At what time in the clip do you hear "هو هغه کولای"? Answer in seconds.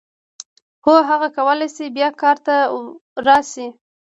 0.85-1.69